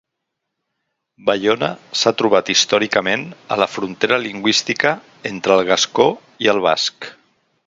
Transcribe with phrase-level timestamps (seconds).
[1.29, 1.69] Baiona
[2.01, 4.97] s'ha trobat històricament a la frontera lingüística
[5.35, 6.13] entre el gascó
[6.47, 7.13] i el basc.